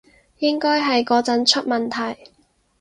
[0.39, 2.31] 應該係嗰陣出問題